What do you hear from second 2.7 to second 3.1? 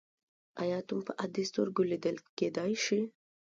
شي.